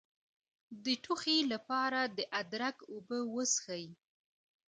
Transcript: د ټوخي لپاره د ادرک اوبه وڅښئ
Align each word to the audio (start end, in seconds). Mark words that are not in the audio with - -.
د 0.83 0.85
ټوخي 1.03 1.39
لپاره 1.51 1.99
د 2.17 2.19
ادرک 2.41 2.77
اوبه 2.91 3.19
وڅښئ 3.33 3.85